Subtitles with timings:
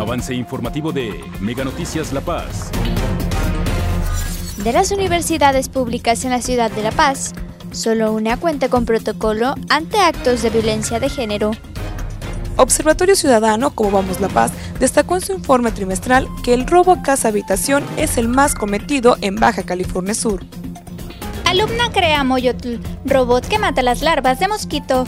[0.00, 2.70] Avance informativo de Mega Noticias La Paz.
[4.64, 7.34] De las universidades públicas en la ciudad de La Paz,
[7.70, 11.50] solo una cuenta con protocolo ante actos de violencia de género.
[12.56, 17.02] Observatorio Ciudadano, como Vamos La Paz, destacó en su informe trimestral que el robo a
[17.02, 20.42] casa-habitación es el más cometido en Baja California Sur.
[21.44, 25.04] Alumna crea Moyotl, robot que mata las larvas de mosquito.